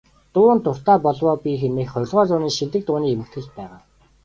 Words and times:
"Дуунд 0.33 0.61
дуртай 0.65 0.97
болов 1.05 1.27
оо 1.31 1.37
би" 1.43 1.51
хэмээх 1.61 1.89
ХХ 1.93 2.13
зууны 2.29 2.49
шилдэг 2.57 2.81
дууны 2.87 3.07
эмхэтгэлд 3.15 3.51
байгаа. 3.57 3.79